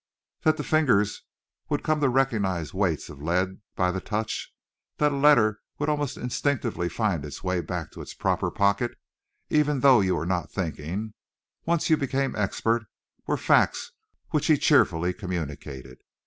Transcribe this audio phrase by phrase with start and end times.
[0.41, 1.21] That the fingers
[1.69, 4.51] would come to recognize weights of leads by the touch,
[4.97, 8.97] that a letter would almost instinctively find its way back to its proper pocket,
[9.51, 11.13] even though you were not thinking,
[11.67, 12.87] once you became expert,
[13.27, 13.91] were facts
[14.29, 15.99] which he cheerfully communicated.